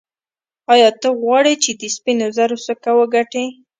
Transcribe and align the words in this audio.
ایا 0.73 0.89
ته 1.01 1.09
غواړې 1.21 1.53
چې 1.63 1.71
د 1.79 1.81
سپینو 1.95 2.27
زرو 2.37 2.57
سکه 2.67 2.91
وګټې. 2.99 3.45